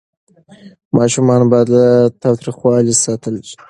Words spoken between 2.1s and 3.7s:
تاوتریخوالي ساتل سي.